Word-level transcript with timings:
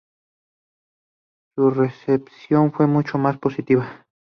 Su 1.53 1.69
recepción 1.69 2.71
fue 2.71 2.87
mucho 2.87 3.19
más 3.19 3.37
positiva. 3.37 4.07